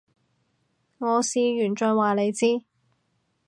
[0.97, 2.63] 我試完再話你知